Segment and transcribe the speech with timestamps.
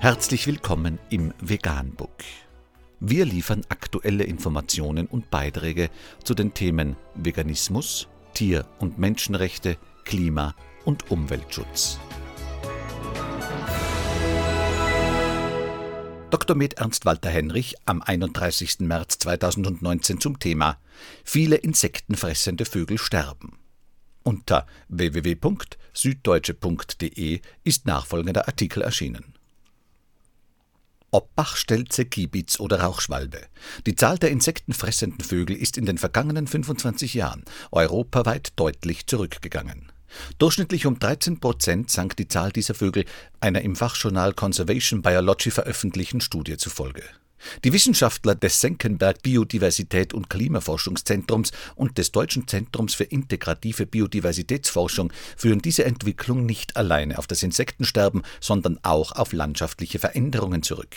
[0.00, 2.22] Herzlich willkommen im Veganbook.
[3.00, 5.90] Wir liefern aktuelle Informationen und Beiträge
[6.22, 10.54] zu den Themen Veganismus, Tier- und Menschenrechte, Klima-
[10.84, 11.98] und Umweltschutz.
[16.30, 16.54] Dr.
[16.54, 18.86] Med Ernst Walter Henrich am 31.
[18.86, 20.78] März 2019 zum Thema
[21.24, 23.58] Viele insektenfressende Vögel sterben.
[24.22, 29.34] Unter www.süddeutsche.de ist nachfolgender Artikel erschienen.
[31.10, 33.40] Ob Bachstelze, Kiebitz oder Rauchschwalbe.
[33.86, 39.90] Die Zahl der insektenfressenden Vögel ist in den vergangenen 25 Jahren europaweit deutlich zurückgegangen.
[40.38, 43.04] Durchschnittlich um 13 Prozent sank die Zahl dieser Vögel
[43.40, 47.02] einer im Fachjournal Conservation Biology veröffentlichten Studie zufolge.
[47.64, 55.60] Die Wissenschaftler des Senckenberg Biodiversität und Klimaforschungszentrums und des Deutschen Zentrums für integrative Biodiversitätsforschung führen
[55.60, 60.96] diese Entwicklung nicht alleine auf das Insektensterben, sondern auch auf landschaftliche Veränderungen zurück.